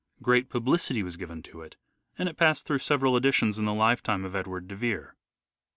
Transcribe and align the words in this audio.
Great 0.23 0.49
publicity 0.49 1.03
was 1.03 1.15
given 1.15 1.43
to 1.43 1.61
it, 1.61 1.75
and 2.17 2.27
it 2.27 2.35
passed 2.35 2.65
through 2.65 2.79
several 2.79 3.15
editions 3.15 3.59
in 3.59 3.65
the 3.65 3.71
lifetime 3.75 4.25
of 4.25 4.35
Edward 4.35 4.67
de 4.67 4.75
Vere. 4.75 5.15